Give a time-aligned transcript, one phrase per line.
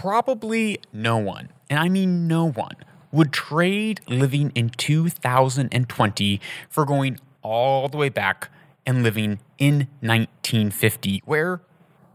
[0.00, 2.76] Probably no one, and I mean no one,
[3.10, 6.40] would trade living in 2020
[6.70, 8.48] for going all the way back
[8.86, 11.62] and living in 1950, where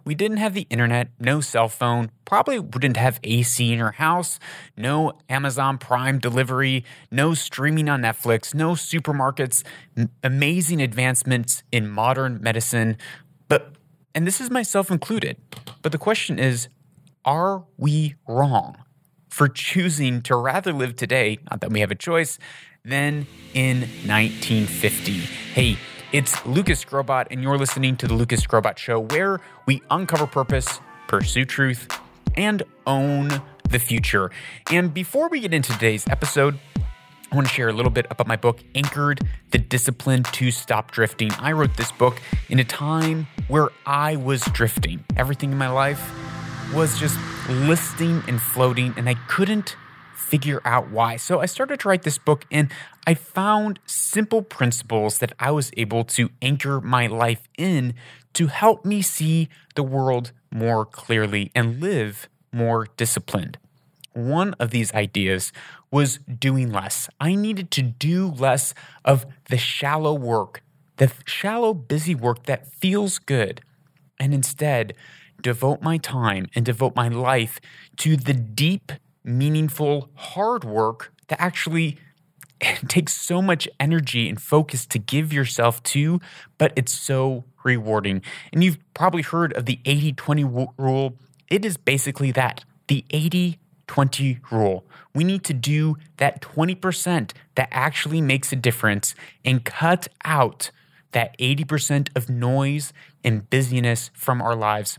[0.05, 4.39] we didn't have the internet, no cell phone, probably wouldn't have AC in our house,
[4.77, 9.61] no Amazon Prime delivery, no streaming on Netflix, no supermarkets,
[10.23, 12.95] amazing advancements in modern medicine.
[13.49, 13.75] But,
[14.15, 15.35] and this is myself included,
[15.81, 16.69] but the question is
[17.25, 18.77] are we wrong
[19.29, 22.37] for choosing to rather live today, not that we have a choice,
[22.83, 25.13] than in 1950?
[25.53, 25.77] Hey,
[26.11, 30.79] it's Lucas Skrobot, and you're listening to The Lucas Skrobot Show, where we uncover purpose,
[31.07, 31.87] pursue truth,
[32.35, 33.29] and own
[33.69, 34.29] the future.
[34.69, 36.59] And before we get into today's episode,
[37.31, 40.91] I want to share a little bit about my book, Anchored The Discipline to Stop
[40.91, 41.31] Drifting.
[41.39, 45.03] I wrote this book in a time where I was drifting.
[45.17, 46.11] Everything in my life
[46.73, 49.75] was just listing and floating, and I couldn't
[50.15, 51.17] figure out why.
[51.17, 52.71] So I started to write this book and
[53.05, 57.93] I found simple principles that I was able to anchor my life in
[58.33, 63.59] to help me see the world more clearly and live more disciplined.
[64.13, 65.51] One of these ideas
[65.91, 67.09] was doing less.
[67.19, 68.73] I needed to do less
[69.05, 70.63] of the shallow work,
[70.97, 73.61] the shallow, busy work that feels good,
[74.19, 74.93] and instead
[75.41, 77.59] devote my time and devote my life
[77.97, 78.91] to the deep
[79.23, 81.97] meaningful, hard work that actually
[82.87, 86.19] takes so much energy and focus to give yourself to,
[86.57, 88.21] but it's so rewarding.
[88.51, 90.43] And you've probably heard of the 80 20
[90.77, 91.17] rule.
[91.49, 94.85] It is basically that the 80 20 rule.
[95.13, 99.13] We need to do that 20% that actually makes a difference
[99.45, 100.71] and cut out
[101.11, 102.91] that 80% of noise
[103.23, 104.97] and busyness from our lives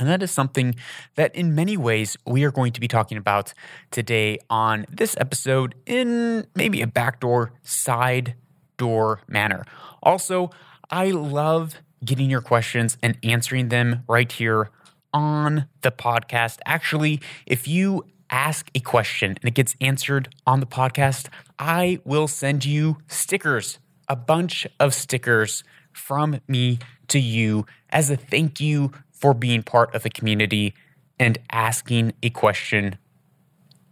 [0.00, 0.74] and that is something
[1.14, 3.54] that, in many ways, we are going to be talking about
[3.90, 8.34] today on this episode in maybe a backdoor, side
[8.78, 9.64] door manner.
[10.02, 10.50] Also,
[10.90, 14.70] I love getting your questions and answering them right here
[15.12, 16.58] on the podcast.
[16.64, 22.28] Actually, if you ask a question and it gets answered on the podcast, I will
[22.28, 28.92] send you stickers, a bunch of stickers from me to you as a thank you
[29.20, 30.74] for being part of the community
[31.18, 32.98] and asking a question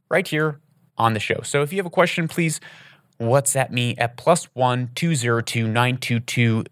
[0.09, 0.61] right here
[0.97, 1.41] on the show.
[1.45, 2.61] So if you have a question, please
[3.21, 6.65] WhatsApp me at plus one two zero two nine two two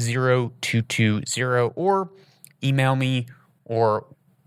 [0.00, 2.10] zero two two zero or
[2.64, 3.26] email me
[3.64, 4.06] or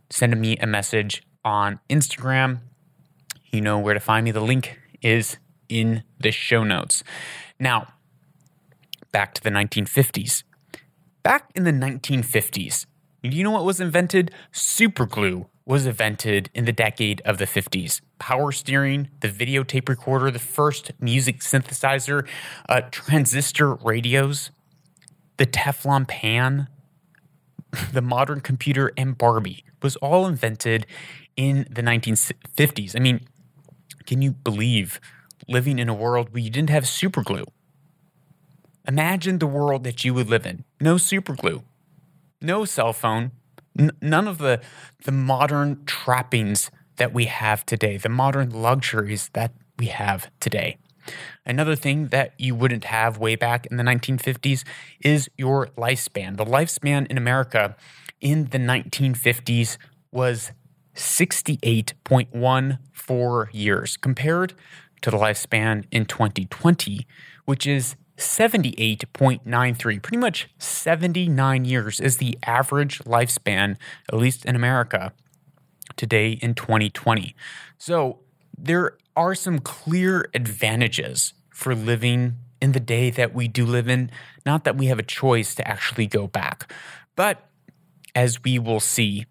[0.09, 2.59] send me a message on Instagram.
[3.51, 4.31] You know where to find me.
[4.31, 5.37] The link is
[5.69, 7.03] in the show notes.
[7.59, 7.93] Now,
[9.11, 10.43] back to the 1950s.
[11.23, 12.89] Back in the 1950s, do
[13.33, 14.31] you know what was invented?
[14.51, 18.01] Superglue was invented in the decade of the 50s.
[18.19, 22.27] Power steering, the videotape recorder, the first music synthesizer,
[22.69, 24.51] uh, transistor radios,
[25.37, 26.67] the Teflon pan,
[27.93, 30.85] the modern computer, and Barbie was all invented
[31.35, 32.95] in the 1950s.
[32.95, 33.21] I mean,
[34.05, 34.99] can you believe
[35.47, 37.45] living in a world where you didn't have superglue?
[38.87, 40.63] Imagine the world that you would live in.
[40.79, 41.63] No superglue,
[42.41, 43.31] no cell phone,
[43.77, 44.61] n- none of the
[45.03, 50.77] the modern trappings that we have today, the modern luxuries that we have today.
[51.45, 54.63] Another thing that you wouldn't have way back in the 1950s
[55.01, 56.37] is your lifespan.
[56.37, 57.75] The lifespan in America
[58.21, 59.77] in the 1950s
[60.11, 60.51] was
[60.95, 64.53] 68.14 years compared
[65.01, 67.05] to the lifespan in 2020,
[67.45, 70.01] which is 78.93.
[70.01, 73.77] Pretty much 79 years is the average lifespan,
[74.11, 75.13] at least in America,
[75.95, 77.35] today in 2020.
[77.77, 78.19] So
[78.57, 84.09] there are some clear advantages for living in the day that we do live in.
[84.45, 86.71] Not that we have a choice to actually go back,
[87.15, 87.49] but
[88.13, 89.25] as we will see,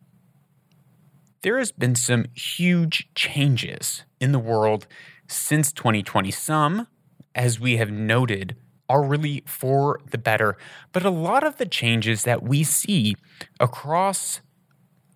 [1.42, 4.86] there has been some huge changes in the world
[5.26, 6.30] since 2020.
[6.30, 6.86] Some,
[7.34, 8.56] as we have noted,
[8.88, 10.56] are really for the better.
[10.92, 13.16] But a lot of the changes that we see
[13.60, 14.40] across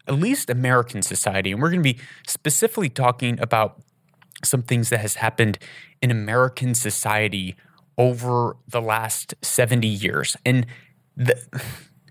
[0.06, 3.82] at least American society, and we're going to be specifically talking about
[4.44, 5.58] some things that has happened
[6.00, 7.56] in American society
[7.98, 10.36] over the last 70 years.
[10.46, 10.66] And
[11.16, 11.36] the,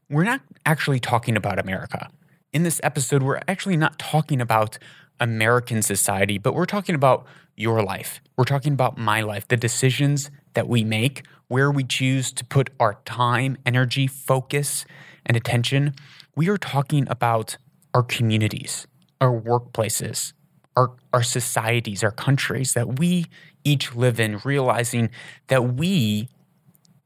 [0.09, 2.09] we're not actually talking about America.
[2.54, 4.77] In this episode, we're actually not talking about
[5.19, 7.25] American society, but we're talking about
[7.55, 8.21] your life.
[8.37, 12.69] We're talking about my life, the decisions that we make, where we choose to put
[12.79, 14.85] our time, energy, focus,
[15.25, 15.93] and attention.
[16.35, 17.57] We are talking about
[17.93, 18.85] our communities,
[19.19, 20.33] our workplaces,
[20.75, 23.25] our, our societies, our countries that we
[23.63, 25.09] each live in, realizing
[25.47, 26.29] that we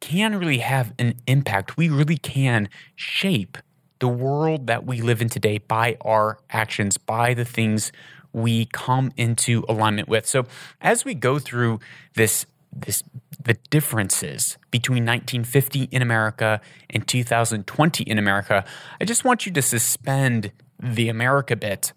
[0.02, 1.78] can really have an impact.
[1.78, 3.58] We really can shape
[4.02, 7.92] the world that we live in today by our actions, by the things
[8.34, 10.26] we come into alignment with.
[10.26, 10.48] So
[10.82, 11.80] as we go through
[12.16, 13.04] this this
[13.44, 18.64] the differences between 1950 in America and 2020 in America,
[19.00, 21.94] I just want you to suspend the America bit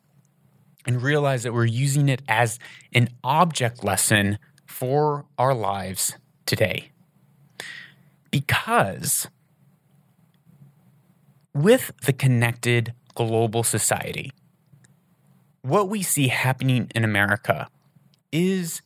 [0.86, 2.58] and realize that we're using it as
[2.92, 6.90] an object lesson for our lives today.
[8.30, 9.28] Because
[11.54, 14.32] with the connected global society,
[15.62, 17.68] what we see happening in America
[18.32, 18.82] is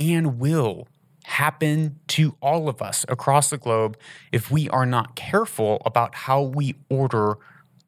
[0.00, 0.86] and will
[1.24, 3.98] happen to all of us across the globe
[4.32, 7.36] if we are not careful about how we order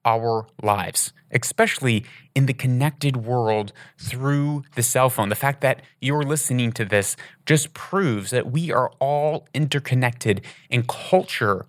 [0.05, 2.05] our lives, especially
[2.35, 5.29] in the connected world through the cell phone.
[5.29, 7.17] The fact that you're listening to this
[7.47, 11.67] just proves that we are all interconnected and culture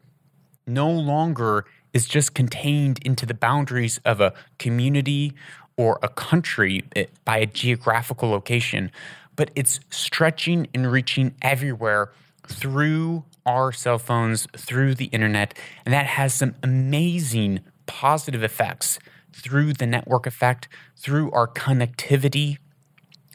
[0.67, 5.33] no longer is just contained into the boundaries of a community
[5.77, 8.91] or a country eh, by a geographical location,
[9.35, 12.11] but it's stretching and reaching everywhere
[12.47, 15.57] through our cell phones, through the internet.
[15.85, 18.99] And that has some amazing positive effects
[19.33, 20.67] through the network effect,
[20.97, 22.57] through our connectivity,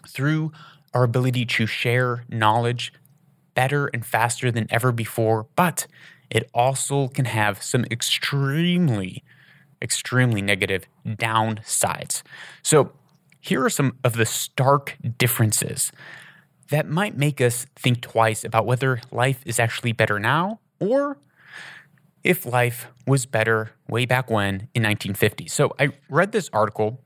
[0.06, 0.52] through
[0.94, 2.92] our ability to share knowledge
[3.54, 5.46] better and faster than ever before.
[5.56, 5.86] But
[6.30, 9.22] it also can have some extremely,
[9.80, 12.22] extremely negative downsides.
[12.62, 12.92] So,
[13.40, 15.92] here are some of the stark differences
[16.70, 21.18] that might make us think twice about whether life is actually better now or
[22.24, 25.46] if life was better way back when in 1950.
[25.46, 27.00] So I read this article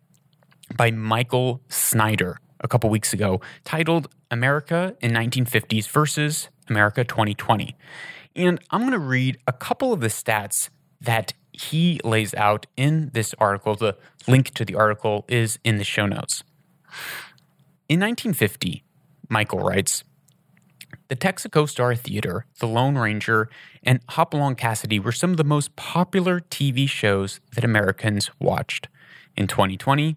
[0.77, 7.77] by Michael Snyder a couple weeks ago titled America in 1950s versus America 2020.
[8.37, 10.69] And I'm going to read a couple of the stats
[11.01, 13.75] that he lays out in this article.
[13.75, 13.97] The
[14.29, 16.43] link to the article is in the show notes.
[17.89, 18.85] In 1950,
[19.29, 20.05] Michael writes,
[21.09, 23.49] the Texaco Star Theater, The Lone Ranger,
[23.83, 28.87] and Hopalong Cassidy were some of the most popular TV shows that Americans watched.
[29.37, 30.17] In 2020,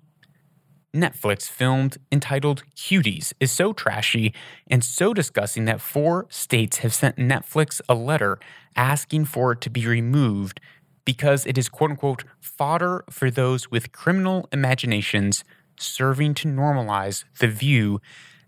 [0.95, 4.31] Netflix filmed entitled Cuties is so trashy
[4.68, 8.40] and so disgusting that four states have sent Netflix a letter
[8.75, 10.60] asking for it to be removed
[11.04, 15.44] because it is quote unquote fodder for those with criminal imaginations
[15.80, 18.00] serving to normalize the view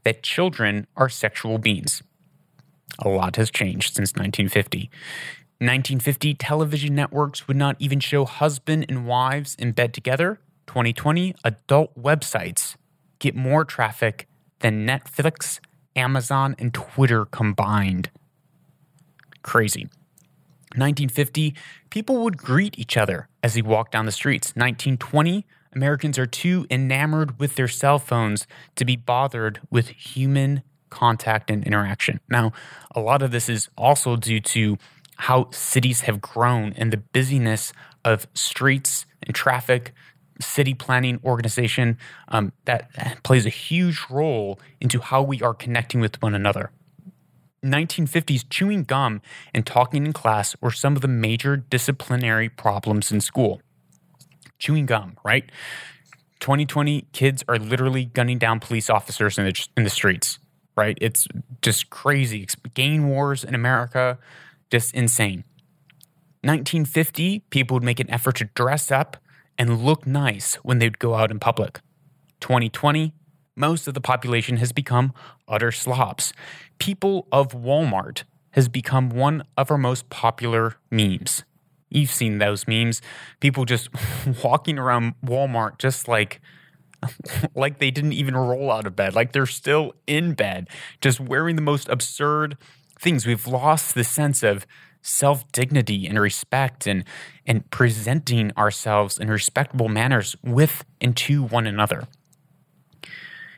[0.04, 2.04] that children are sexual beings.
[3.00, 4.90] A lot has changed since 1950.
[5.60, 10.40] 1950, television networks would not even show husband and wives in bed together.
[10.76, 12.76] 2020, adult websites
[13.20, 14.28] get more traffic
[14.60, 15.62] than Netflix,
[15.96, 18.10] Amazon, and Twitter combined.
[19.42, 19.84] Crazy.
[20.76, 21.56] 1950,
[21.90, 24.48] people would greet each other as they walked down the streets.
[24.48, 28.46] 1920, Americans are too enamored with their cell phones
[28.76, 32.20] to be bothered with human contact and interaction.
[32.28, 32.52] Now,
[32.94, 34.78] a lot of this is also due to
[35.16, 37.72] how cities have grown and the busyness
[38.04, 39.94] of streets and traffic,
[40.40, 41.98] city planning organization
[42.28, 42.90] um, that
[43.24, 46.72] plays a huge role into how we are connecting with one another.
[47.64, 49.22] 1950s, chewing gum
[49.54, 53.62] and talking in class were some of the major disciplinary problems in school
[54.58, 55.50] chewing gum, right?
[56.40, 60.40] 2020 kids are literally gunning down police officers in the, in the streets,
[60.76, 60.98] right?
[61.02, 61.28] It's
[61.62, 62.44] just crazy.
[62.44, 64.18] It's gang wars in America,
[64.70, 65.44] just insane.
[66.42, 69.18] 1950, people would make an effort to dress up
[69.58, 71.82] and look nice when they'd go out in public.
[72.42, 73.14] 2020,
[73.56, 75.14] most of the population has become
[75.48, 76.34] utter slobs.
[76.78, 81.44] People of Walmart has become one of our most popular memes.
[81.90, 83.02] You've seen those memes.
[83.40, 83.90] People just
[84.44, 86.42] walking around Walmart just like
[87.56, 90.68] like they didn't even roll out of bed, like they're still in bed,
[91.02, 92.58] just wearing the most absurd
[93.00, 93.26] things.
[93.26, 94.66] We've lost the sense of
[95.06, 97.04] self-dignity and respect and
[97.46, 102.08] and presenting ourselves in respectable manners with and to one another.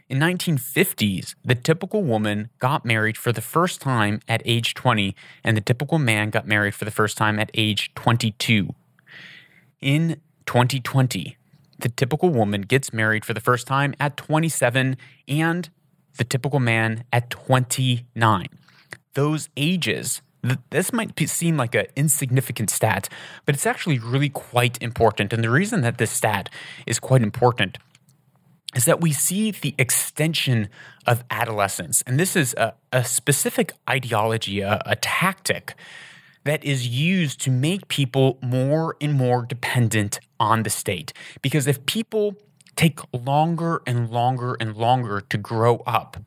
[0.09, 5.57] In 1950s, the typical woman got married for the first time at age 20 and
[5.57, 8.73] the typical man got married for the first time at age 22.
[9.81, 11.37] In 2020,
[11.79, 15.69] the typical woman gets married for the first time at 27 and
[16.17, 18.47] the typical man at 29.
[19.13, 20.21] Those ages
[20.69, 23.09] this might seem like an insignificant stat,
[23.45, 25.33] but it's actually really quite important.
[25.33, 26.49] And the reason that this stat
[26.85, 27.77] is quite important
[28.75, 30.69] is that we see the extension
[31.05, 32.03] of adolescence.
[32.05, 35.73] And this is a, a specific ideology, a, a tactic
[36.43, 41.11] that is used to make people more and more dependent on the state.
[41.41, 42.35] Because if people
[42.75, 46.17] take longer and longer and longer to grow up,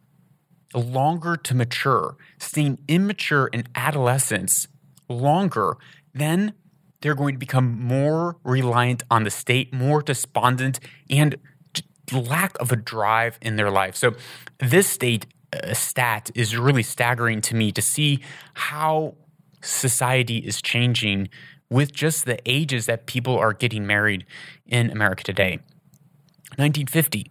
[0.75, 4.69] longer to mature, staying immature in adolescence
[5.09, 5.77] longer,
[6.15, 6.55] then
[7.01, 11.37] they're going to become more reliant on the state, more despondent, and
[12.13, 13.97] lack of a drive in their life.
[13.97, 14.15] So,
[14.59, 18.21] this state uh, stat is really staggering to me to see
[18.55, 19.15] how
[19.63, 21.29] society is changing
[21.69, 24.27] with just the ages that people are getting married
[24.67, 25.61] in America today.
[26.57, 27.31] 1950,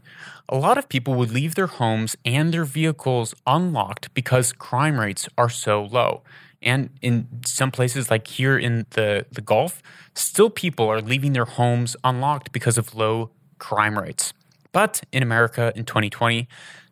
[0.50, 5.30] a lot of people would leave their homes and their vehicles unlocked because crime rates
[5.38, 6.24] are so low.
[6.62, 9.82] And in some places, like here in the, the Gulf,
[10.16, 13.30] still people are leaving their homes unlocked because of low
[13.60, 14.34] crime rates.
[14.72, 16.48] But in America in 2020,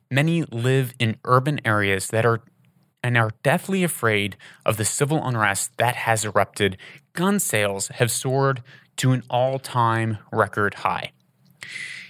[0.09, 2.41] many live in urban areas that are
[3.03, 4.35] and are deathly afraid
[4.65, 6.77] of the civil unrest that has erupted.
[7.13, 8.61] Gun sales have soared
[8.97, 11.11] to an all time record high.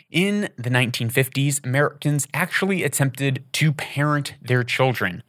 [0.10, 5.22] In the 1950s, Americans actually attempted to parent their children.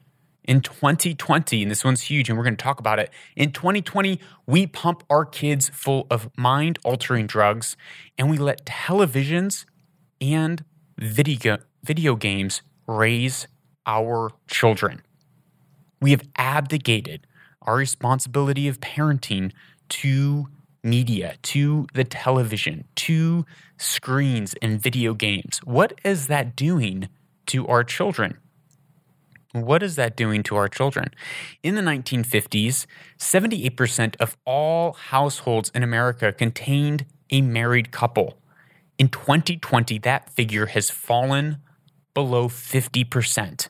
[0.44, 3.11] In 2020, and this one's huge, and we're going to talk about it.
[3.35, 7.76] In 2020, we pump our kids full of mind altering drugs
[8.16, 9.66] and we let televisions
[10.20, 10.64] and
[10.97, 13.49] video, video games raise
[13.85, 15.02] our children.
[16.00, 17.26] We have abdicated
[17.62, 19.52] our responsibility of parenting
[19.88, 20.49] to
[20.82, 23.44] media, to the television, to
[23.78, 25.58] screens and video games.
[25.64, 27.08] What is that doing
[27.47, 28.38] to our children?
[29.52, 31.11] What is that doing to our children?
[31.62, 32.87] In the 1950s,
[33.18, 38.38] 78% of all households in America contained a married couple.
[38.99, 41.58] In 2020, that figure has fallen
[42.14, 43.68] below 50%.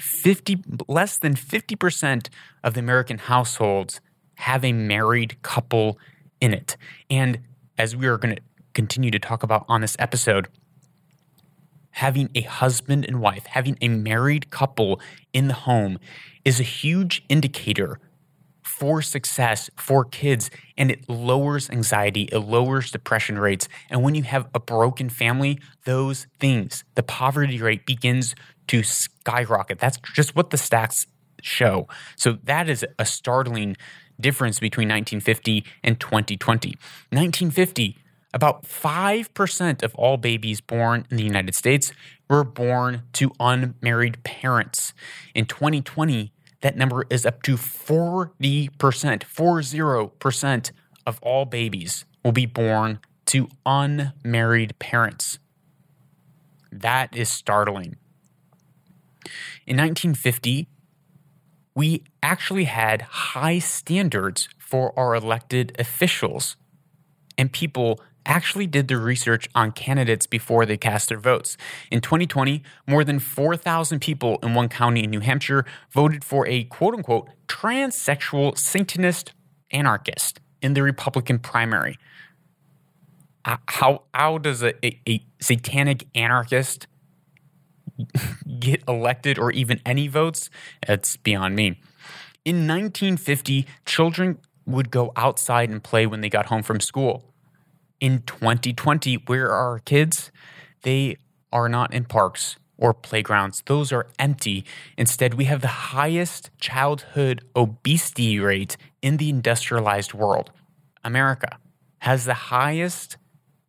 [0.00, 2.28] 50 less than 50%
[2.64, 4.00] of the American households
[4.42, 5.96] have a married couple
[6.40, 6.76] in it.
[7.08, 7.38] And
[7.78, 8.42] as we are going to
[8.74, 10.48] continue to talk about on this episode,
[11.90, 15.00] having a husband and wife, having a married couple
[15.32, 15.96] in the home
[16.44, 18.00] is a huge indicator
[18.64, 23.68] for success for kids and it lowers anxiety, it lowers depression rates.
[23.90, 28.34] And when you have a broken family, those things, the poverty rate begins
[28.66, 29.78] to skyrocket.
[29.78, 31.06] That's just what the stats
[31.42, 31.86] show.
[32.16, 33.76] So that is a startling
[34.20, 36.70] difference between 1950 and 2020.
[37.10, 37.98] 1950,
[38.34, 41.92] about 5% of all babies born in the United States
[42.28, 44.94] were born to unmarried parents.
[45.34, 50.70] In 2020, that number is up to 40%, 40%
[51.06, 55.38] of all babies will be born to unmarried parents.
[56.70, 57.96] That is startling.
[59.66, 60.68] In 1950,
[61.74, 66.56] we actually had high standards for our elected officials,
[67.38, 71.56] and people actually did their research on candidates before they cast their votes.
[71.90, 76.64] In 2020, more than 4,000 people in one county in New Hampshire voted for a
[76.64, 79.32] quote unquote transsexual Satanist
[79.70, 81.98] anarchist in the Republican primary.
[83.44, 86.86] Uh, how, how does a, a, a satanic anarchist
[88.58, 90.50] get elected or even any votes?
[90.82, 91.80] It's beyond me.
[92.44, 97.32] In 1950, children would go outside and play when they got home from school
[98.02, 100.32] in 2020, where are our kids?
[100.82, 101.18] They
[101.52, 103.62] are not in parks or playgrounds.
[103.66, 104.64] Those are empty.
[104.98, 110.50] Instead, we have the highest childhood obesity rate in the industrialized world.
[111.04, 111.58] America
[112.00, 113.16] has the highest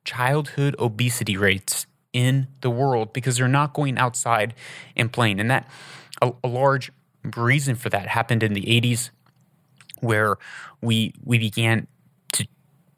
[0.04, 4.54] childhood obesity rates in the world because they're not going outside
[4.96, 5.40] and playing.
[5.40, 5.68] And that
[6.22, 6.92] a, a large
[7.36, 9.10] reason for that happened in the 80s
[10.00, 10.38] where
[10.82, 11.88] we we began
[12.34, 12.48] to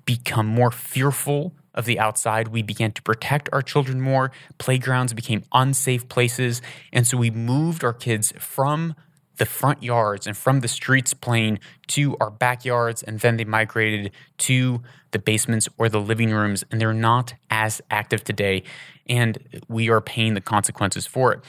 [0.06, 2.48] become more fearful of the outside.
[2.48, 4.32] We began to protect our children more.
[4.58, 6.62] Playgrounds became unsafe places.
[6.92, 8.96] And so we moved our kids from
[9.38, 13.04] the front yards and from the streets playing to our backyards.
[13.04, 16.64] And then they migrated to the basements or the living rooms.
[16.72, 18.64] And they're not as active today.
[19.08, 21.40] And we are paying the consequences for it.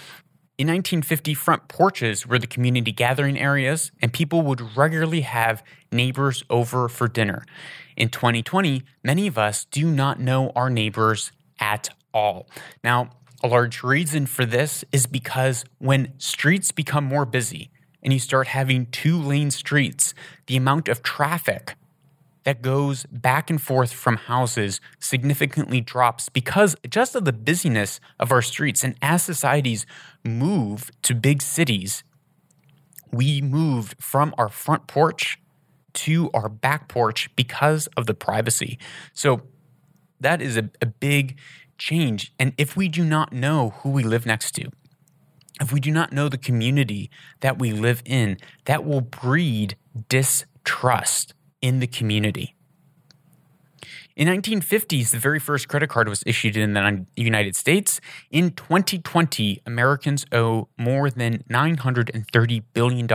[0.59, 5.62] In 1950, front porches were the community gathering areas, and people would regularly have
[5.93, 7.45] neighbors over for dinner.
[7.95, 12.49] In 2020, many of us do not know our neighbors at all.
[12.83, 13.11] Now,
[13.43, 17.71] a large reason for this is because when streets become more busy
[18.03, 20.15] and you start having two lane streets,
[20.47, 21.76] the amount of traffic
[22.45, 28.31] that goes back and forth from houses significantly drops because just of the busyness of
[28.31, 28.85] our streets.
[28.85, 29.85] And as societies
[30.25, 32.05] move to big cities,
[33.11, 35.41] we moved from our front porch
[35.95, 38.79] to our back porch because of the privacy.
[39.12, 39.43] So
[40.21, 41.37] that is a, a big
[41.79, 42.33] change.
[42.38, 44.71] And if we do not know who we live next to,
[45.61, 47.11] if we do not know the community
[47.41, 49.77] that we live in, that will breed
[50.09, 52.55] distrust in the community.
[54.17, 58.01] In 1950s, the very first credit card was issued in the United States.
[58.31, 63.09] In 2020, Americans owe more than $930 billion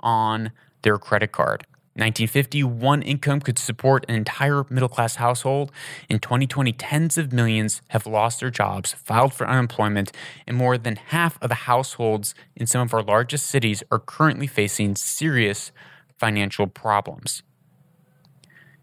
[0.00, 0.50] on
[0.82, 1.64] their credit card.
[1.96, 5.72] 1950, one income could support an entire middle class household.
[6.10, 10.12] In 2020, tens of millions have lost their jobs, filed for unemployment,
[10.46, 14.46] and more than half of the households in some of our largest cities are currently
[14.46, 15.72] facing serious
[16.18, 17.42] financial problems.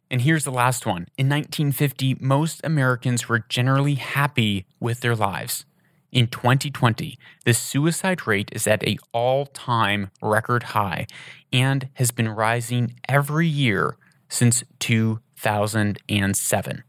[0.10, 1.08] And here's the last one.
[1.18, 5.66] In 1950, most Americans were generally happy with their lives.
[6.14, 11.08] In 2020, the suicide rate is at an all-time record high
[11.52, 13.98] and has been rising every year
[14.30, 16.84] since 2007.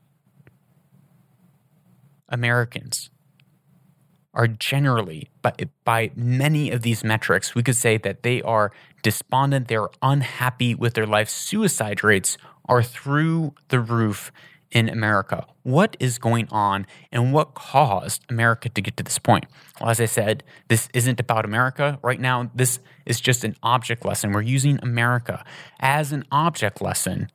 [2.28, 3.10] Americans
[4.34, 5.54] are generally, by,
[5.84, 10.92] by many of these metrics, we could say that they are despondent, they're unhappy with
[10.92, 11.30] their life.
[11.30, 12.36] Suicide rates
[12.68, 14.30] are through the roof
[14.74, 15.46] in America.
[15.62, 19.46] What is going on and what caused America to get to this point?
[19.80, 21.98] Well, as I said, this isn't about America.
[22.02, 24.32] Right now, this is just an object lesson.
[24.32, 25.44] We're using America
[25.78, 27.30] as an object lesson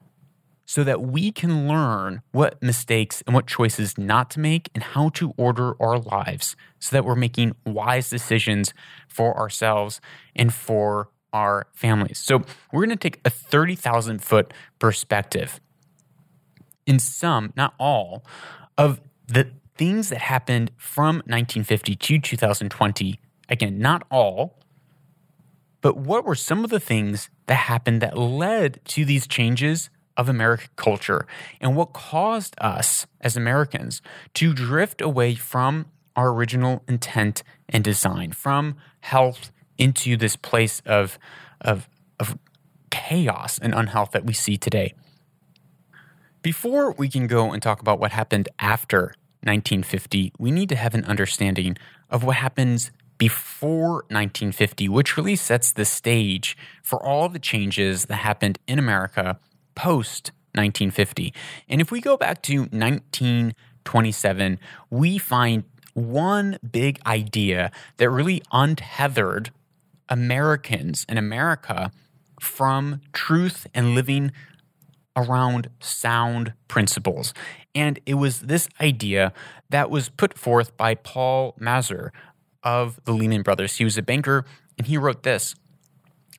[0.66, 5.10] so that we can learn what mistakes and what choices not to make and how
[5.10, 8.74] to order our lives so that we're making wise decisions
[9.08, 10.00] for ourselves
[10.36, 12.20] and for our families.
[12.20, 15.60] So, we're going to take a 30,000 foot perspective
[16.90, 18.26] in some, not all,
[18.78, 23.20] of the things that happened from 1950 to 2020.
[23.48, 24.58] Again, not all,
[25.82, 30.28] but what were some of the things that happened that led to these changes of
[30.28, 31.26] American culture
[31.62, 34.02] and what caused us as Americans
[34.34, 41.18] to drift away from our original intent and design, from health into this place of,
[41.62, 41.88] of,
[42.20, 42.38] of
[42.90, 44.94] chaos and unhealth that we see today.
[46.42, 50.96] Before we can go and talk about what happened after 1950, we need to have
[50.96, 51.78] an understanding
[52.10, 58.16] of what happens before 1950, which really sets the stage for all the changes that
[58.16, 59.38] happened in America
[59.76, 61.34] post 1950.
[61.68, 69.52] And if we go back to 1927, we find one big idea that really untethered
[70.08, 71.92] Americans and America
[72.40, 74.32] from truth and living
[75.16, 77.34] around sound principles.
[77.76, 79.34] And it was this idea
[79.70, 82.12] that was put forth by Paul Mazur
[82.64, 83.78] of the Lehman Brothers.
[83.78, 84.46] He was a banker
[84.78, 85.56] and he wrote this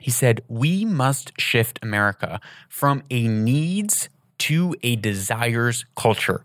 [0.01, 6.43] he said, We must shift America from a needs to a desires culture.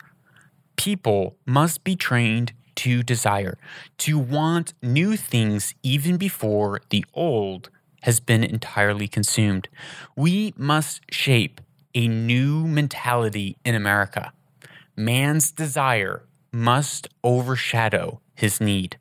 [0.76, 3.58] People must be trained to desire,
[4.00, 7.70] to want new things even before the old
[8.02, 9.70] has been entirely consumed.
[10.18, 11.62] We must shape
[11.96, 14.34] a new mentality in America.
[14.96, 18.98] Man's desire must overshadow his need.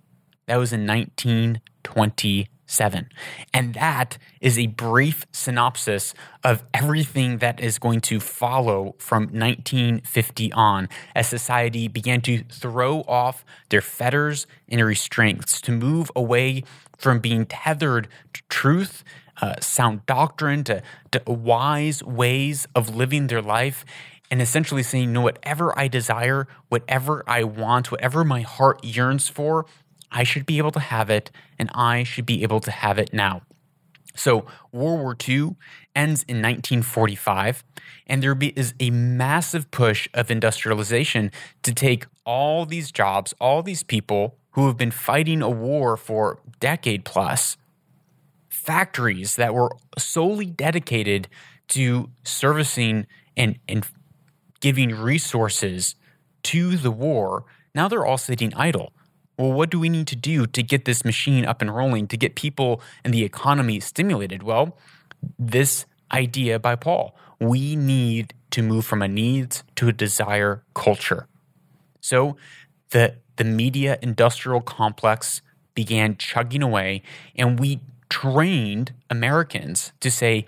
[0.47, 3.09] That was in 1920 seven.
[3.53, 10.53] And that is a brief synopsis of everything that is going to follow from 1950
[10.53, 16.64] on as society began to throw off their fetters and restraints, to move away
[16.96, 19.05] from being tethered to truth.
[19.42, 23.85] Uh, sound doctrine to, to wise ways of living their life
[24.31, 29.66] and essentially saying, no, whatever I desire, whatever I want, whatever my heart yearns for,
[30.14, 33.12] I should be able to have it, and I should be able to have it
[33.12, 33.42] now.
[34.14, 35.57] So, World War II
[35.96, 37.64] ends in 1945,
[38.07, 41.33] and there is a massive push of industrialization
[41.64, 46.38] to take all these jobs, all these people who have been fighting a war for
[46.61, 47.57] decade plus,
[48.48, 51.27] factories that were solely dedicated
[51.66, 53.85] to servicing and, and
[54.61, 55.96] giving resources
[56.44, 57.44] to the war.
[57.74, 58.92] Now they're all sitting idle
[59.37, 62.16] well, what do we need to do to get this machine up and rolling, to
[62.16, 64.42] get people and the economy stimulated?
[64.42, 64.77] Well,
[65.38, 71.27] this idea by Paul we need to move from a needs to a desire culture.
[72.01, 72.37] So
[72.90, 75.42] the, the media industrial complex
[75.75, 77.03] began chugging away,
[77.35, 80.47] and we trained Americans to say,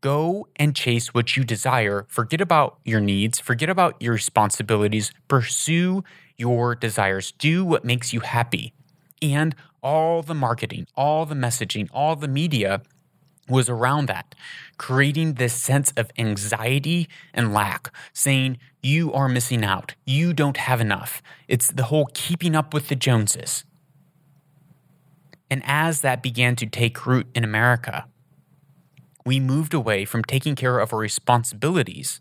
[0.00, 2.06] go and chase what you desire.
[2.08, 5.12] Forget about your needs, forget about your responsibilities.
[5.28, 6.04] Pursue
[6.36, 7.32] your desires.
[7.32, 8.72] Do what makes you happy.
[9.22, 12.82] And all the marketing, all the messaging, all the media
[13.48, 14.34] was around that,
[14.76, 19.94] creating this sense of anxiety and lack, saying, You are missing out.
[20.04, 21.22] You don't have enough.
[21.46, 23.64] It's the whole keeping up with the Joneses.
[25.48, 28.06] And as that began to take root in America,
[29.26, 32.20] we moved away from taking care of our responsibilities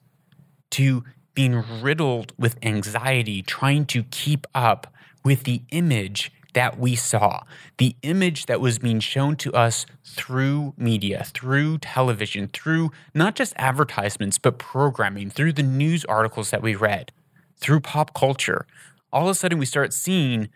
[0.71, 1.03] to
[1.35, 4.91] being riddled with anxiety, trying to keep up
[5.23, 7.43] with the image that we saw,
[7.77, 13.53] the image that was being shown to us through media, through television, through not just
[13.57, 17.11] advertisements, but programming, through the news articles that we read,
[17.57, 18.65] through pop culture.
[19.13, 20.49] All of a sudden, we start seeing,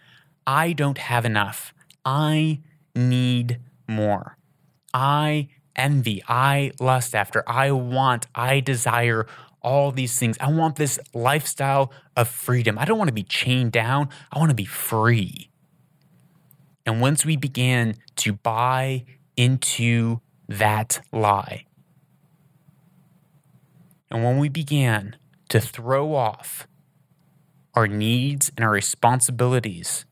[0.47, 1.73] I don't have enough.
[2.05, 2.61] I
[2.95, 4.37] need more.
[4.93, 6.21] I envy.
[6.27, 7.43] I lust after.
[7.47, 8.27] I want.
[8.35, 9.25] I desire
[9.61, 10.37] all these things.
[10.39, 12.77] I want this lifestyle of freedom.
[12.77, 14.09] I don't want to be chained down.
[14.31, 15.49] I want to be free.
[16.85, 21.65] And once we began to buy into that lie,
[24.11, 25.17] and when we began
[25.49, 26.67] to throw off
[27.75, 30.05] our needs and our responsibilities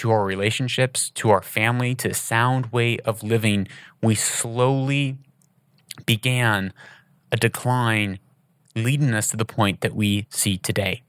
[0.00, 3.68] to our relationships, to our family, to a sound way of living,
[4.02, 5.18] we slowly
[6.06, 6.72] began
[7.30, 8.18] a decline
[8.74, 11.02] leading us to the point that we see today.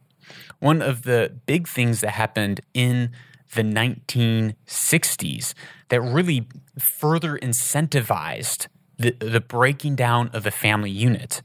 [0.59, 3.11] One of the big things that happened in
[3.55, 5.53] the 1960s
[5.87, 8.67] that really further incentivized
[8.99, 11.41] the, the breaking down of the family unit.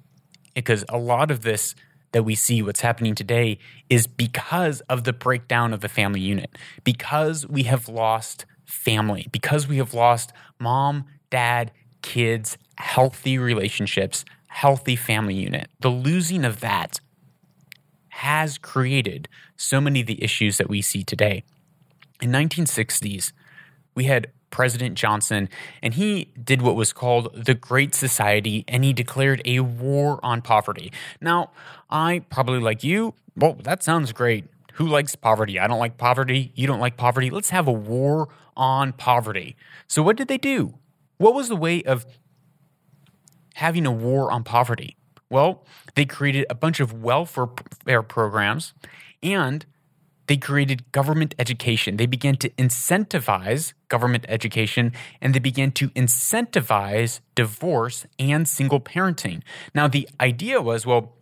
[0.53, 1.77] Because a lot of this
[2.13, 3.59] that we see what's happening today
[3.91, 9.69] is because of the breakdown of the family unit, because we have lost family, because
[9.69, 11.71] we have lost mom, dad,
[12.03, 15.69] kids, healthy relationships, healthy family unit.
[15.81, 17.01] The losing of that
[18.09, 21.45] has created so many of the issues that we see today.
[22.23, 23.33] In 1960s,
[23.95, 25.49] we had President Johnson,
[25.83, 30.43] and he did what was called the Great Society, and he declared a war on
[30.43, 30.93] poverty.
[31.21, 31.51] Now,
[31.91, 34.45] I probably like you, well, that sounds great.
[34.75, 35.59] Who likes poverty?
[35.59, 36.53] I don't like poverty.
[36.55, 37.31] You don't like poverty.
[37.31, 39.57] Let's have a war on poverty.
[39.87, 40.75] So, what did they do?
[41.19, 42.07] What was the way of
[43.55, 44.97] having a war on poverty?
[45.31, 47.47] Well, they created a bunch of welfare
[48.03, 48.75] programs
[49.23, 49.65] and
[50.27, 51.97] they created government education.
[51.97, 59.43] They began to incentivize government education and they began to incentivize divorce and single parenting.
[59.75, 61.13] Now, the idea was well,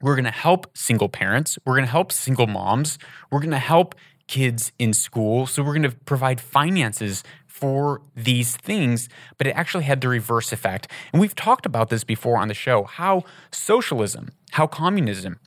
[0.00, 2.98] we're going to help single parents, we're going to help single moms,
[3.30, 3.94] we're going to help
[4.26, 5.46] kids in school.
[5.46, 10.52] So, we're going to provide finances for these things, but it actually had the reverse
[10.52, 10.88] effect.
[11.12, 15.38] And we've talked about this before on the show how socialism, how communism,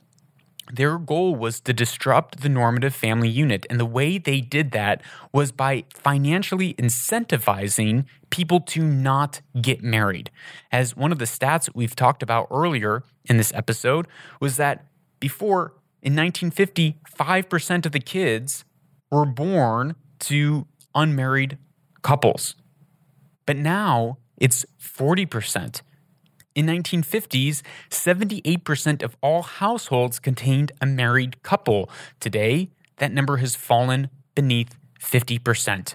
[0.76, 3.66] their goal was to disrupt the normative family unit.
[3.70, 10.30] And the way they did that was by financially incentivizing people to not get married.
[10.72, 14.06] As one of the stats we've talked about earlier in this episode
[14.40, 14.86] was that
[15.20, 18.64] before in 1950, 5% of the kids
[19.10, 21.56] were born to unmarried
[22.02, 22.56] couples.
[23.46, 25.82] But now it's 40%.
[26.54, 31.90] In 1950s, 78% of all households contained a married couple.
[32.20, 35.94] Today, that number has fallen beneath 50%.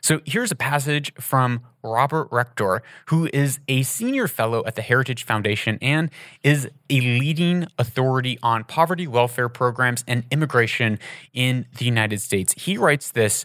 [0.00, 5.24] So here's a passage from Robert Rector, who is a senior fellow at the Heritage
[5.24, 6.10] Foundation and
[6.42, 10.98] is a leading authority on poverty welfare programs and immigration
[11.32, 12.54] in the United States.
[12.56, 13.44] He writes this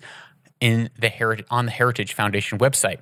[0.59, 2.99] in the Heritage on the Heritage Foundation website.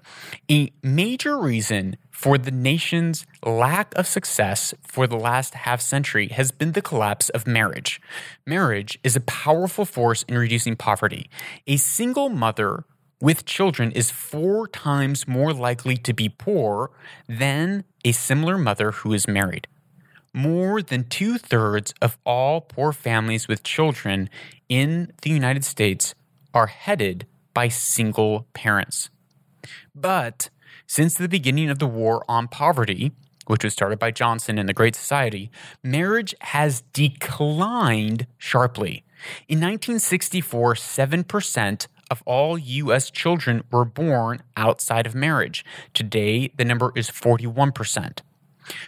[0.49, 6.51] A major reason for the nation's lack of success for the last half century has
[6.51, 8.01] been the collapse of marriage.
[8.45, 11.29] Marriage is a powerful force in reducing poverty.
[11.67, 12.85] A single mother
[13.21, 16.91] with children is four times more likely to be poor
[17.27, 19.67] than a similar mother who is married.
[20.33, 24.29] More than two thirds of all poor families with children
[24.67, 26.13] in the United States
[26.53, 29.09] are headed by single parents.
[29.95, 30.51] But
[30.85, 33.13] since the beginning of the war on poverty,
[33.47, 35.49] which was started by Johnson and the Great Society,
[35.81, 39.03] marriage has declined sharply.
[39.47, 43.09] In 1964, 7% of all U.S.
[43.09, 45.65] children were born outside of marriage.
[45.93, 48.19] Today, the number is 41%.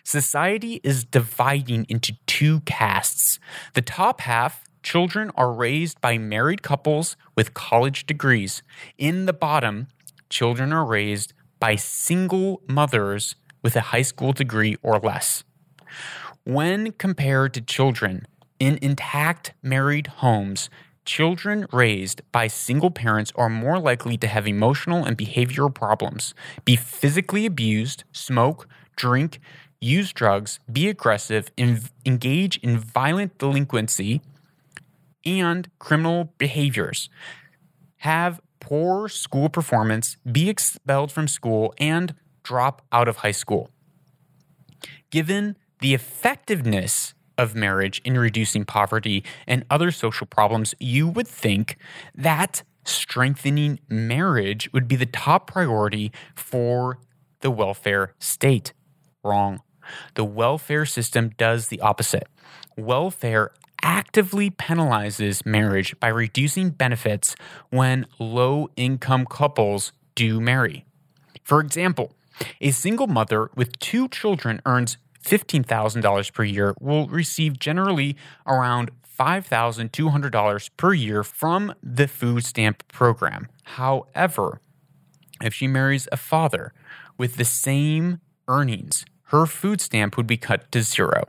[0.03, 3.39] Society is dividing into two castes.
[3.73, 8.63] The top half children are raised by married couples with college degrees.
[8.97, 9.88] In the bottom,
[10.30, 15.43] children are raised by single mothers with a high school degree or less.
[16.45, 18.28] When compared to children
[18.62, 20.69] in intact married homes,
[21.04, 26.78] children raised by single parents are more likely to have emotional and behavioral problems, be
[26.78, 29.41] physically abused, smoke, drink,
[29.82, 31.52] use drugs, be aggressive,
[32.06, 34.21] engage in violent delinquency
[35.28, 37.10] and criminal behaviors,
[37.98, 43.70] have poor school performance, be expelled from school, and drop out of high school.
[45.12, 51.78] Given the effectiveness of marriage in reducing poverty and other social problems, you would think
[52.16, 57.00] that strengthening marriage would be the top priority for
[57.42, 58.74] the welfare state.
[59.24, 59.62] Wrong.
[60.16, 62.28] The welfare system does the opposite.
[62.78, 67.36] Welfare actively penalizes marriage by reducing benefits
[67.70, 70.86] when low income couples do marry.
[71.44, 72.13] For example,
[72.62, 80.70] a single mother with two children earns $15,000 per year will receive generally around $5,200
[80.78, 83.48] per year from the food stamp program.
[83.63, 84.62] However,
[85.42, 86.74] if she marries a father
[87.18, 91.26] with the same earnings, her food stamp would be cut to zero.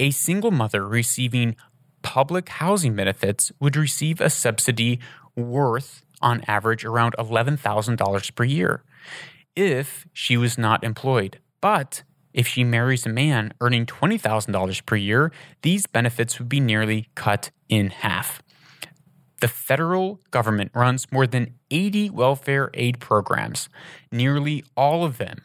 [0.00, 1.56] A single mother receiving
[2.02, 5.00] public housing benefits would receive a subsidy
[5.36, 8.82] worth, on average, around $11,000 per year
[9.56, 11.38] if she was not employed.
[11.60, 12.02] But
[12.32, 17.50] if she marries a man earning $20,000 per year, these benefits would be nearly cut
[17.68, 18.42] in half.
[19.40, 23.68] The federal government runs more than 80 welfare aid programs.
[24.10, 25.42] Nearly all of them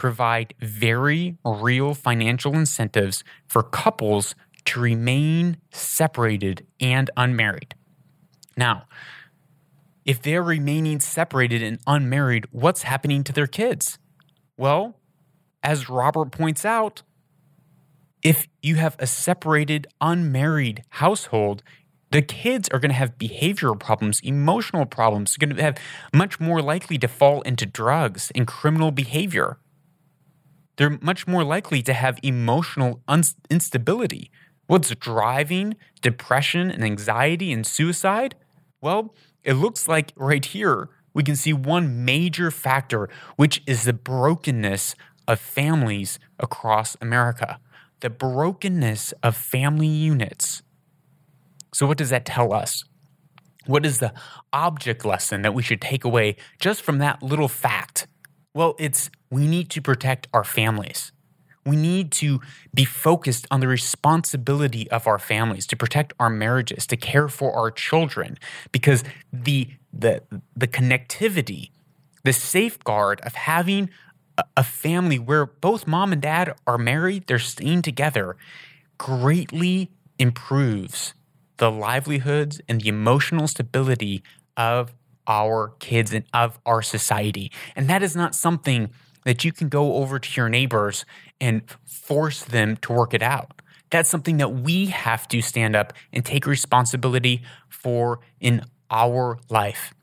[0.00, 4.34] provide very real financial incentives for couples
[4.64, 7.74] to remain separated and unmarried.
[8.56, 8.84] Now,
[10.06, 13.98] if they're remaining separated and unmarried, what's happening to their kids?
[14.56, 14.96] Well,
[15.62, 17.02] as Robert points out,
[18.22, 21.62] if you have a separated, unmarried household,
[22.10, 25.76] the kids are going to have behavioral problems, emotional problems, going to have
[26.14, 29.58] much more likely to fall into drugs and criminal behavior.
[30.80, 33.02] They're much more likely to have emotional
[33.50, 34.30] instability.
[34.66, 38.34] What's driving depression and anxiety and suicide?
[38.80, 39.14] Well,
[39.44, 44.94] it looks like right here we can see one major factor, which is the brokenness
[45.28, 47.60] of families across America,
[48.00, 50.62] the brokenness of family units.
[51.74, 52.86] So, what does that tell us?
[53.66, 54.14] What is the
[54.50, 58.06] object lesson that we should take away just from that little fact?
[58.54, 61.12] Well, it's we need to protect our families.
[61.64, 62.40] We need to
[62.74, 67.54] be focused on the responsibility of our families, to protect our marriages, to care for
[67.54, 68.38] our children,
[68.72, 70.22] because the the
[70.56, 71.70] the connectivity,
[72.24, 73.90] the safeguard of having
[74.56, 78.36] a family where both mom and dad are married, they're staying together,
[78.96, 81.14] greatly improves
[81.58, 84.22] the livelihoods and the emotional stability
[84.56, 84.94] of
[85.26, 87.52] our kids and of our society.
[87.76, 88.90] And that is not something
[89.24, 91.04] that you can go over to your neighbors
[91.40, 93.62] and force them to work it out.
[93.90, 99.94] That's something that we have to stand up and take responsibility for in our life.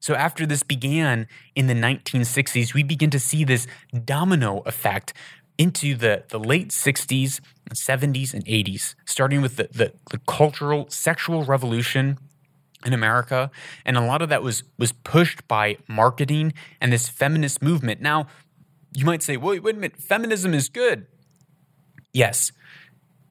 [0.00, 3.66] So after this began in the 1960s, we begin to see this
[4.04, 5.12] domino effect
[5.58, 7.40] into the, the late 60s,
[7.74, 12.16] 70s, and 80s, starting with the, the, the cultural sexual revolution
[12.84, 13.50] in America.
[13.84, 18.00] And a lot of that was was pushed by marketing and this feminist movement.
[18.00, 18.26] Now,
[18.92, 21.06] you might say, wait, wait a minute, feminism is good.
[22.12, 22.52] Yes.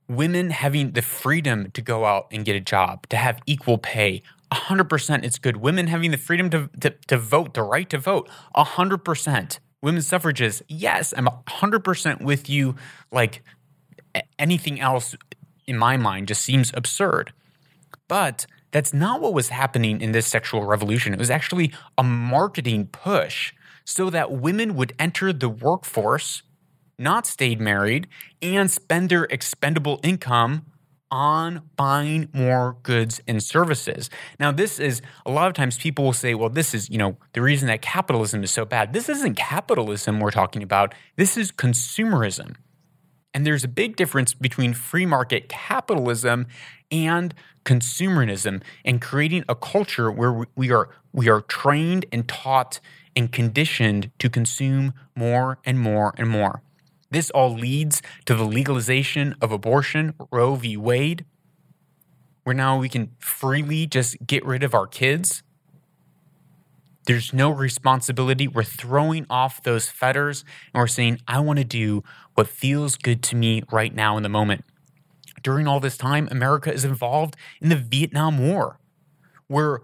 [0.08, 4.24] Women having the freedom to go out and get a job, to have equal pay,
[4.52, 5.58] 100% it's good.
[5.58, 9.60] Women having the freedom to, to, to vote, the right to vote, 100%.
[9.82, 12.76] Women's suffrages, yes, I'm 100% with you.
[13.12, 13.44] Like
[14.40, 15.16] anything else
[15.66, 17.34] in my mind just seems absurd.
[18.08, 21.14] But that's not what was happening in this sexual revolution.
[21.14, 23.54] It was actually a marketing push
[23.86, 26.44] so that women would enter the workforce,
[27.00, 28.08] not stayed married,
[28.42, 30.66] and spend their expendable income
[31.10, 34.10] on buying more goods and services.
[34.40, 37.18] Now, this is a lot of times people will say, well, this is, you know,
[37.34, 38.92] the reason that capitalism is so bad.
[38.92, 42.56] This isn't capitalism we're talking about, this is consumerism.
[43.34, 46.48] And there's a big difference between free market capitalism
[46.92, 47.34] and
[47.66, 52.80] consumerism and creating a culture where we are we are trained and taught
[53.16, 56.62] and conditioned to consume more and more and more.
[57.10, 60.78] This all leads to the legalization of abortion, Roe v.
[60.78, 61.26] Wade,
[62.44, 65.44] where now we can freely just get rid of our kids.
[67.08, 68.50] There's no responsibility.
[68.50, 70.44] We're throwing off those fetters
[70.74, 72.04] and we're saying, I want to do
[72.36, 74.66] what feels good to me right now in the moment.
[75.42, 78.80] During all this time, America is involved in the Vietnam War,
[79.48, 79.84] where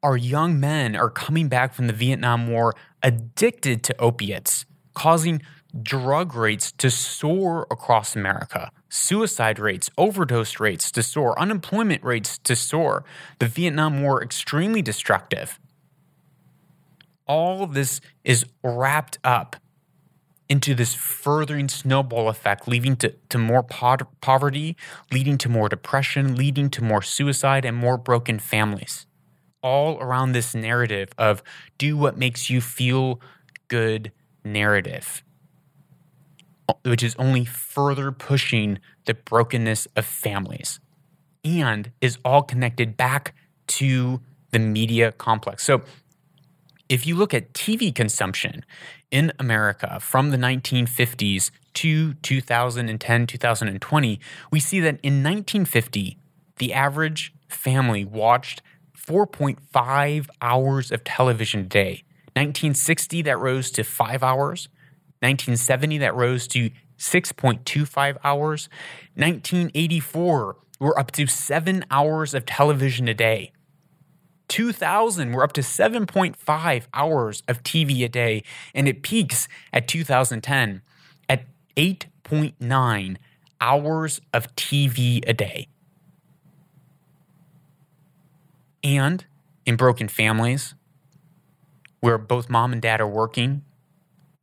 [0.00, 5.42] our young men are coming back from the Vietnam War addicted to opiates, causing
[5.82, 12.54] drug rates to soar across America, suicide rates, overdose rates to soar, unemployment rates to
[12.54, 13.04] soar,
[13.40, 15.58] the Vietnam War extremely destructive.
[17.30, 19.54] All of this is wrapped up
[20.48, 24.76] into this furthering snowball effect, leading to, to more po- poverty,
[25.12, 29.06] leading to more depression, leading to more suicide and more broken families.
[29.62, 31.40] All around this narrative of
[31.78, 33.20] do what makes you feel
[33.68, 34.10] good
[34.44, 35.22] narrative
[36.84, 40.80] which is only further pushing the brokenness of families
[41.44, 43.34] and is all connected back
[43.66, 45.64] to the media complex.
[45.64, 45.82] So,
[46.90, 48.64] if you look at TV consumption
[49.12, 56.18] in America from the 1950s to 2010, 2020, we see that in 1950,
[56.56, 58.60] the average family watched
[58.98, 62.02] 4.5 hours of television a day.
[62.34, 64.68] 1960, that rose to five hours.
[65.20, 68.68] 1970, that rose to 6.25 hours.
[69.14, 73.52] 1984, we're up to seven hours of television a day.
[74.50, 78.42] 2000, we're up to 7.5 hours of TV a day,
[78.74, 80.82] and it peaks at 2010
[81.28, 81.44] at
[81.76, 83.16] 8.9
[83.60, 85.68] hours of TV a day.
[88.82, 89.24] And
[89.64, 90.74] in broken families,
[92.00, 93.62] where both mom and dad are working,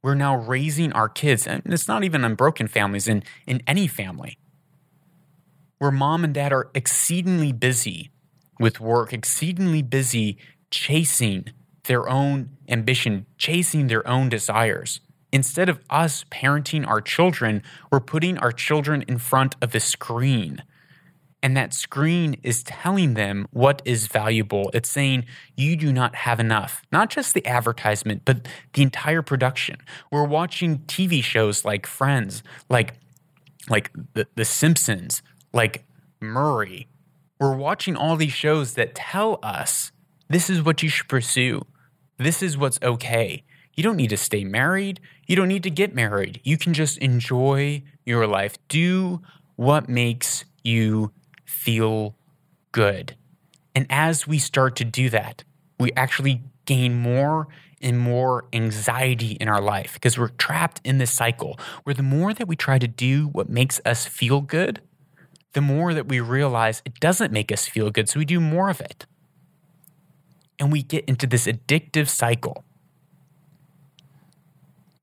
[0.01, 3.87] we're now raising our kids, and it's not even in broken families, in, in any
[3.87, 4.37] family,
[5.79, 8.09] where mom and dad are exceedingly busy
[8.59, 10.37] with work, exceedingly busy
[10.71, 11.49] chasing
[11.83, 14.99] their own ambition, chasing their own desires.
[15.31, 20.63] Instead of us parenting our children, we're putting our children in front of the screen
[21.43, 24.71] and that screen is telling them what is valuable.
[24.73, 26.81] It's saying you do not have enough.
[26.91, 29.77] Not just the advertisement, but the entire production.
[30.11, 32.95] We're watching TV shows like Friends, like
[33.69, 35.21] like the, the Simpsons,
[35.53, 35.85] like
[36.21, 36.87] Maury.
[37.39, 39.91] We're watching all these shows that tell us
[40.29, 41.65] this is what you should pursue.
[42.17, 43.43] This is what's okay.
[43.75, 44.99] You don't need to stay married.
[45.27, 46.41] You don't need to get married.
[46.43, 48.57] You can just enjoy your life.
[48.67, 49.21] Do
[49.55, 51.11] what makes you
[51.45, 52.15] feel
[52.71, 53.15] good.
[53.75, 55.43] And as we start to do that,
[55.79, 57.47] we actually gain more
[57.79, 62.33] and more anxiety in our life because we're trapped in this cycle where the more
[62.33, 64.81] that we try to do what makes us feel good,
[65.57, 68.07] the more that we realize it doesn't make us feel good.
[68.07, 69.05] So we do more of it.
[70.59, 72.63] And we get into this addictive cycle.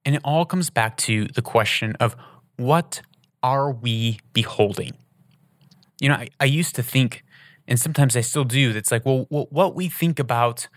[0.04, 2.14] And it all comes back to the question of
[2.56, 3.02] what
[3.42, 4.92] are we beholding?
[6.00, 7.24] you know, I, I used to think,
[7.66, 10.68] and sometimes I still do, that's like, well, well, what we think about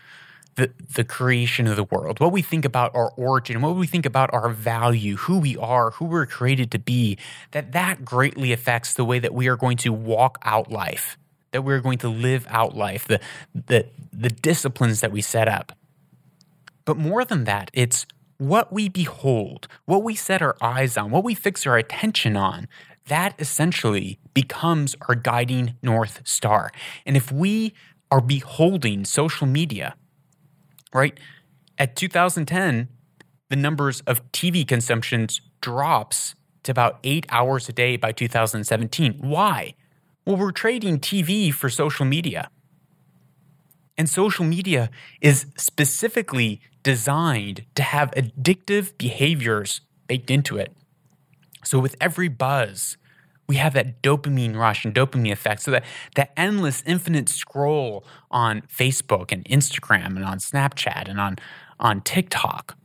[0.58, 4.08] the, the creation of the world, what we think about our origin, what we think
[4.08, 7.18] about our value, who we are, who we're created to be,
[7.52, 11.16] that that greatly affects the way that we are going to walk out life,
[11.52, 13.20] that we're going to live out life, the,
[13.54, 15.74] the, the disciplines that we set up.
[16.86, 18.08] But more than that, it's
[18.40, 22.68] what we behold, what we set our eyes on, what we fix our attention on,
[23.06, 26.72] that essentially becomes our guiding North Star.
[27.06, 27.74] And if we
[28.10, 29.96] are beholding social media,
[30.94, 31.18] right,
[31.78, 32.90] at 2010,
[33.50, 39.20] the numbers of TV consumptions drops to about eight hours a day by 2017.
[39.20, 39.74] Why?
[40.26, 42.50] Well, we're trading TV for social media.
[43.98, 44.90] And social media
[45.22, 50.74] is specifically designed to have addictive behaviors baked into it.
[51.64, 52.98] So with every buzz,
[53.48, 55.62] we have that dopamine rush and dopamine effect.
[55.62, 61.38] So that that endless, infinite scroll on Facebook and Instagram and on Snapchat and on
[61.80, 62.76] on TikTok.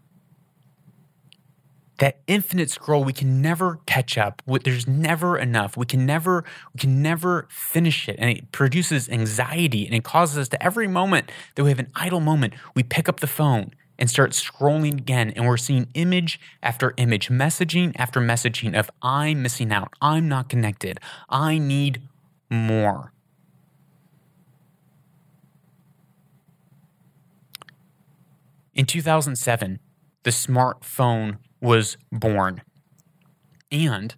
[1.99, 4.43] That infinite scroll, we can never catch up.
[4.65, 5.77] There's never enough.
[5.77, 10.37] We can never, we can never finish it, and it produces anxiety, and it causes
[10.37, 13.73] us to every moment that we have an idle moment, we pick up the phone
[14.03, 15.33] and start scrolling again.
[15.37, 19.95] And we're seeing image after image, messaging after messaging of I'm missing out.
[20.03, 20.99] I'm not connected.
[21.29, 22.03] I need
[22.51, 23.13] more.
[28.75, 29.79] In 2007,
[30.25, 32.63] the smartphone was born.
[33.71, 34.17] And,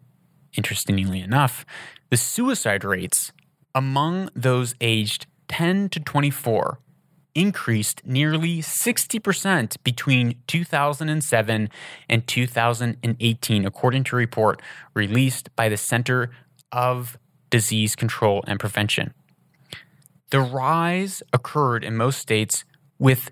[0.57, 1.67] interestingly enough,
[2.09, 3.33] the suicide rates
[3.75, 6.79] among those aged 10 to 24
[7.35, 11.69] increased nearly 60% between 2007
[12.09, 14.63] and 2018, according to a report
[14.95, 16.31] released by the Center
[16.71, 17.19] of
[17.51, 19.15] Disease Control and Prevention.
[20.31, 22.65] The rise occurred in most states
[22.99, 23.31] with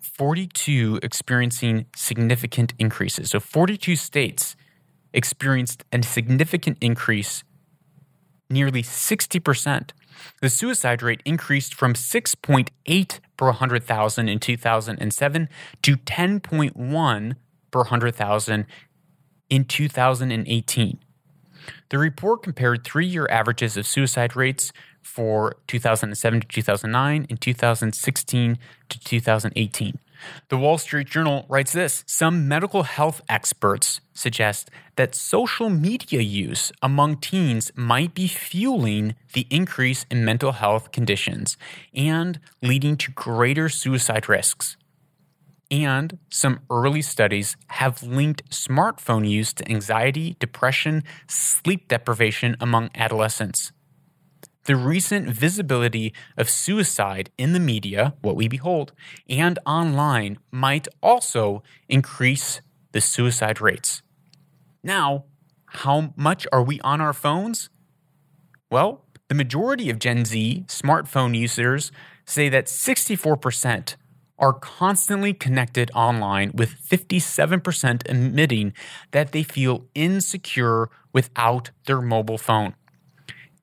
[0.00, 3.30] 42 experiencing significant increases.
[3.30, 4.54] So 42 states
[5.12, 7.42] experienced a significant increase,
[8.48, 9.90] nearly 60%.
[10.40, 15.48] The suicide rate increased from 6.8 per 100,000 in 2007
[15.82, 17.36] to 10.1
[17.70, 18.66] per 100,000
[19.50, 20.98] in 2018.
[21.88, 28.58] The report compared three year averages of suicide rates for 2007 to 2009 and 2016
[28.88, 29.98] to 2018.
[30.48, 36.72] The Wall Street Journal writes this Some medical health experts suggest that social media use
[36.82, 41.56] among teens might be fueling the increase in mental health conditions
[41.94, 44.76] and leading to greater suicide risks.
[45.70, 53.72] And some early studies have linked smartphone use to anxiety, depression, sleep deprivation among adolescents.
[54.64, 58.92] The recent visibility of suicide in the media, what we behold,
[59.28, 62.62] and online might also increase
[62.92, 64.02] the suicide rates.
[64.82, 65.24] Now,
[65.66, 67.68] how much are we on our phones?
[68.70, 71.92] Well, the majority of Gen Z smartphone users
[72.24, 73.96] say that 64%
[74.38, 78.72] are constantly connected online, with 57% admitting
[79.12, 82.74] that they feel insecure without their mobile phone.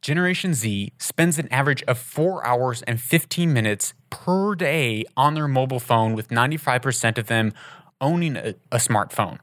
[0.02, 5.48] Generation Z spends an average of 4 hours and 15 minutes per day on their
[5.48, 7.54] mobile phone, with 95% of them
[8.00, 9.38] owning a, a smartphone.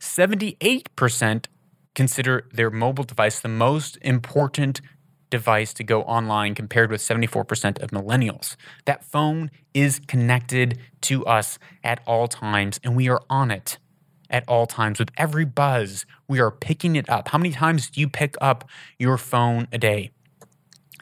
[0.00, 1.46] 78%
[1.94, 4.80] consider their mobile device the most important
[5.28, 8.56] device to go online compared with 74% of millennials.
[8.86, 13.78] That phone is connected to us at all times and we are on it
[14.30, 14.98] at all times.
[14.98, 17.28] With every buzz, we are picking it up.
[17.28, 18.68] How many times do you pick up
[18.98, 20.12] your phone a day?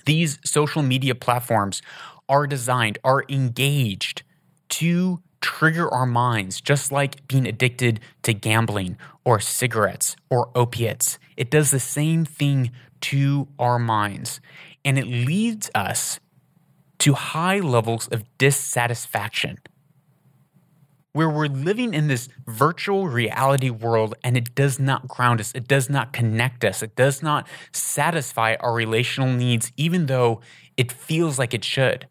[0.07, 1.83] These social media platforms
[2.29, 4.23] are designed, are engaged
[4.71, 11.19] to trigger our minds, just like being addicted to gambling or cigarettes or opiates.
[11.37, 12.73] It does the same thing
[13.03, 14.41] to our minds,
[14.85, 16.19] and it leads us
[16.99, 19.59] to high levels of dissatisfaction
[21.19, 25.67] where we're living in this virtual reality world and it does not ground us, it
[25.67, 30.41] does not connect us, it does not satisfy our relational needs, even though
[30.77, 32.07] it feels like it should.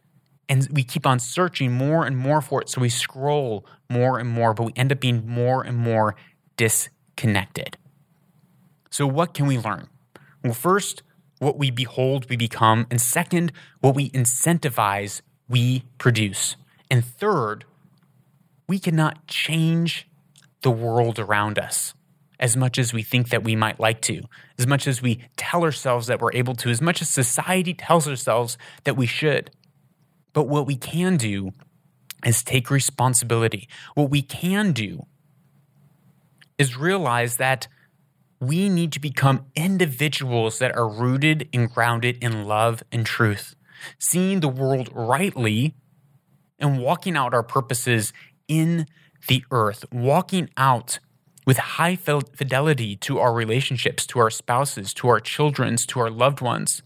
[0.49, 2.67] And we keep on searching more and more for it.
[2.67, 6.17] So we scroll more and more, but we end up being more and more
[6.57, 7.77] disconnected.
[8.89, 9.87] So, what can we learn?
[10.43, 11.01] Well, first,
[11.39, 12.85] what we behold, we become.
[12.91, 16.57] And second, what we incentivize, we produce.
[16.91, 17.63] And third,
[18.67, 20.07] we cannot change
[20.61, 21.93] the world around us
[22.39, 24.21] as much as we think that we might like to,
[24.59, 28.07] as much as we tell ourselves that we're able to, as much as society tells
[28.07, 29.49] ourselves that we should.
[30.33, 31.53] But what we can do
[32.25, 33.67] is take responsibility.
[33.95, 35.07] What we can do
[36.57, 37.67] is realize that
[38.39, 43.55] we need to become individuals that are rooted and grounded in love and truth,
[43.97, 45.75] seeing the world rightly
[46.59, 48.13] and walking out our purposes
[48.47, 48.85] in
[49.27, 50.99] the earth, walking out
[51.45, 56.41] with high fidelity to our relationships, to our spouses, to our children's, to our loved
[56.41, 56.83] ones,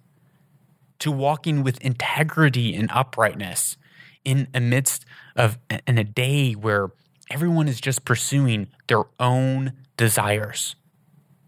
[0.99, 3.76] to walking with integrity and uprightness
[4.24, 5.03] in amidst
[5.36, 5.57] of
[5.88, 6.91] in a day where
[7.32, 10.76] everyone is just pursuing their own desires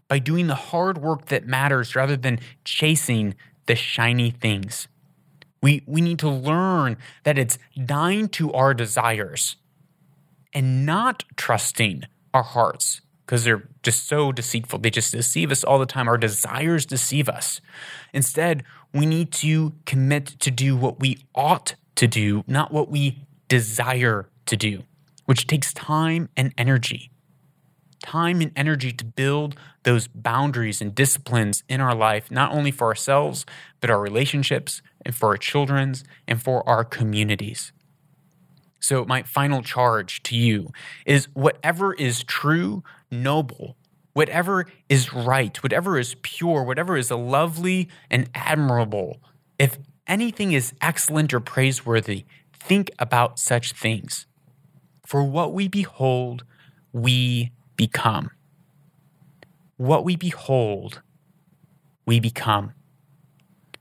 [0.08, 3.34] by doing the hard work that matters rather than chasing
[3.66, 4.88] the shiny things.
[5.62, 9.56] We, we need to learn that it's dying to our desires
[10.54, 14.78] and not trusting our hearts because they're just so deceitful.
[14.78, 16.08] They just deceive us all the time.
[16.08, 17.60] Our desires deceive us.
[18.12, 23.26] Instead, we need to commit to do what we ought to do, not what we
[23.48, 24.84] desire to do,
[25.24, 27.10] which takes time and energy.
[28.02, 32.88] Time and energy to build those boundaries and disciplines in our life, not only for
[32.88, 33.46] ourselves,
[33.80, 37.72] but our relationships and for our children's and for our communities.
[38.84, 40.70] So, my final charge to you
[41.06, 43.78] is whatever is true, noble,
[44.12, 49.22] whatever is right, whatever is pure, whatever is lovely and admirable,
[49.58, 54.26] if anything is excellent or praiseworthy, think about such things.
[55.06, 56.44] For what we behold,
[56.92, 58.32] we become.
[59.78, 61.00] What we behold,
[62.04, 62.74] we become.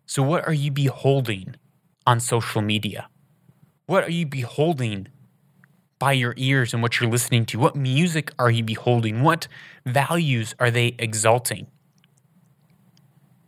[0.06, 1.56] So, what are you beholding
[2.08, 3.10] on social media?
[3.86, 5.08] What are you beholding
[6.00, 7.60] by your ears and what you're listening to?
[7.60, 9.24] What music are you beholding?
[9.24, 9.48] What
[9.86, 11.68] values are they exalting?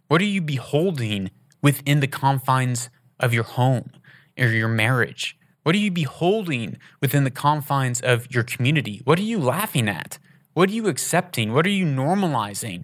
[0.07, 1.31] What are you beholding
[1.61, 3.89] within the confines of your home
[4.37, 5.37] or your marriage?
[5.63, 9.01] What are you beholding within the confines of your community?
[9.03, 10.19] What are you laughing at?
[10.53, 11.53] What are you accepting?
[11.53, 12.83] What are you normalizing?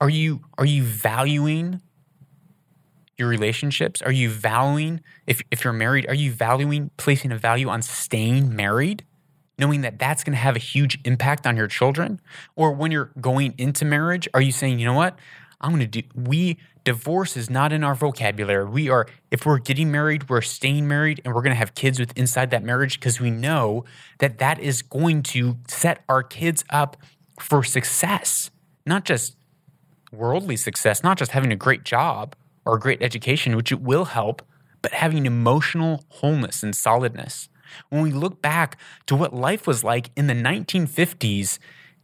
[0.00, 1.80] Are you are you valuing
[3.18, 4.02] your relationships?
[4.02, 8.54] Are you valuing if if you're married, are you valuing placing a value on staying
[8.54, 9.04] married?
[9.58, 12.20] Knowing that that's going to have a huge impact on your children?
[12.56, 15.18] Or when you're going into marriage, are you saying, "You know what?
[15.60, 18.64] I'm going to do we divorce is not in our vocabulary.
[18.64, 21.98] We are if we're getting married, we're staying married and we're going to have kids
[21.98, 23.84] with inside that marriage because we know
[24.18, 26.96] that that is going to set our kids up
[27.40, 28.50] for success.
[28.84, 29.36] Not just
[30.12, 32.36] worldly success, not just having a great job
[32.66, 34.42] or great education, which it will help,
[34.82, 37.48] but having emotional wholeness and solidness.
[37.88, 41.58] When we look back to what life was like in the 1950s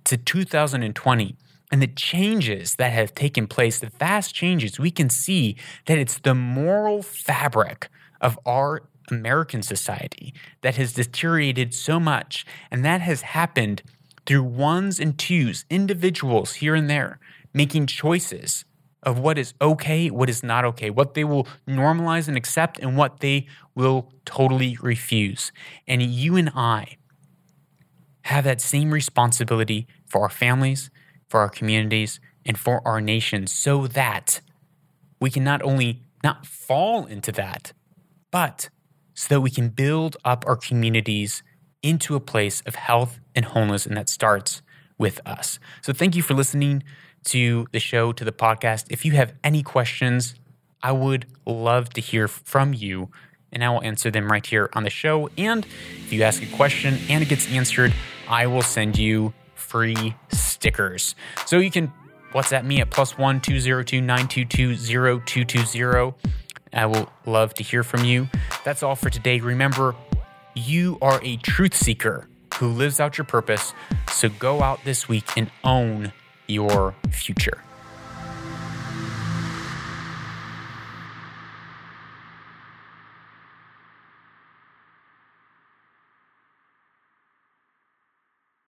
[0.04, 1.36] to 2020,
[1.70, 5.56] and the changes that have taken place, the vast changes, we can see
[5.86, 7.88] that it's the moral fabric
[8.20, 12.44] of our American society that has deteriorated so much.
[12.70, 13.82] And that has happened
[14.26, 17.18] through ones and twos, individuals here and there,
[17.54, 18.66] making choices
[19.03, 22.96] of what is okay, what is not okay, what they will normalize and accept, and
[22.96, 25.53] what they will totally refuse.
[25.86, 26.96] And you and I
[28.22, 30.90] have that same responsibility for our families,
[31.28, 34.40] for our communities, and for our nation so that
[35.20, 37.72] we can not only not fall into that,
[38.30, 38.68] but
[39.14, 41.42] so that we can build up our communities
[41.82, 44.62] into a place of health and wholeness, and that starts
[44.98, 45.59] with us.
[45.80, 46.84] So, thank you for listening
[47.25, 48.87] to the show, to the podcast.
[48.91, 50.35] If you have any questions,
[50.83, 53.11] I would love to hear from you,
[53.53, 55.29] and I will answer them right here on the show.
[55.39, 57.95] And if you ask a question and it gets answered,
[58.29, 61.14] I will send you free stickers.
[61.47, 61.93] So you can
[62.33, 66.16] WhatsApp me at plus one two zero two nine two two zero two two zero.
[66.73, 68.29] I will love to hear from you.
[68.64, 69.41] That's all for today.
[69.41, 69.95] Remember,
[70.55, 73.75] you are a truth seeker who lives out your purpose.
[74.11, 76.12] So go out this week and own
[76.47, 77.59] your future.